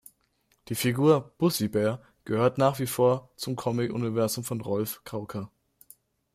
Die 0.69 0.73
Figur 0.73 1.31
"Bussi-Bär" 1.37 2.01
gehört 2.25 2.57
nach 2.57 2.79
wie 2.79 2.87
vor 2.87 3.29
zum 3.35 3.55
Comic-Universum 3.55 4.43
von 4.43 4.59
Rolf 4.59 5.03
Kauka. 5.03 5.51